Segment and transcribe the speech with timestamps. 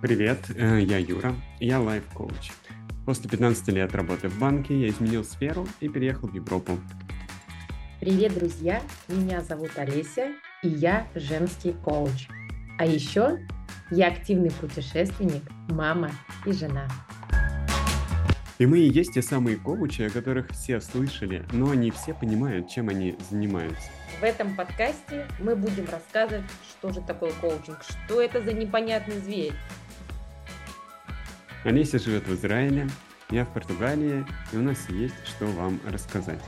[0.00, 2.52] Привет, э, я Юра, я лайф-коуч.
[3.04, 6.78] После 15 лет работы в банке я изменил сферу и переехал в Европу.
[7.98, 8.80] Привет, друзья!
[9.08, 10.28] Меня зовут Олеся,
[10.62, 12.28] и я женский коуч.
[12.78, 13.40] А еще
[13.90, 16.12] я активный путешественник, мама
[16.46, 16.88] и жена.
[18.58, 22.68] И мы и есть те самые коучи, о которых все слышали, но не все понимают,
[22.68, 23.90] чем они занимаются.
[24.20, 29.54] В этом подкасте мы будем рассказывать, что же такое коучинг, что это за непонятный зверь.
[31.64, 32.88] Олеся живет в Израиле,
[33.30, 36.42] я в Португалии, и у нас есть что вам рассказать.